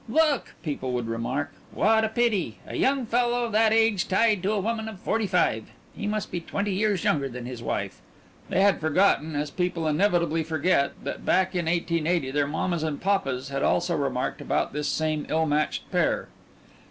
"Look!" 0.09 0.55
people 0.63 0.93
would 0.93 1.07
remark. 1.07 1.53
"What 1.71 2.03
a 2.03 2.09
pity! 2.09 2.57
A 2.65 2.75
young 2.75 3.05
fellow 3.05 3.51
that 3.51 3.71
age 3.71 4.07
tied 4.07 4.41
to 4.41 4.51
a 4.51 4.59
woman 4.59 4.89
of 4.89 4.99
forty 4.99 5.27
five. 5.27 5.65
He 5.95 6.07
must 6.07 6.31
be 6.31 6.39
twenty 6.41 6.73
years 6.73 7.03
younger 7.03 7.29
than 7.29 7.45
his 7.45 7.61
wife." 7.61 7.99
They 8.49 8.61
had 8.63 8.81
forgotten 8.81 9.35
as 9.35 9.51
people 9.51 9.87
inevitably 9.87 10.43
forget 10.43 10.93
that 11.03 11.23
back 11.23 11.53
in 11.53 11.65
1880 11.67 12.31
their 12.31 12.47
mammas 12.47 12.81
and 12.81 12.99
papas 12.99 13.49
had 13.49 13.61
also 13.61 13.95
remarked 13.95 14.41
about 14.41 14.73
this 14.73 14.87
same 14.87 15.27
ill 15.29 15.45
matched 15.45 15.83
pair. 15.91 16.29